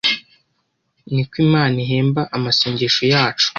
[1.11, 3.47] niko Imana ihemba amasengesho yacu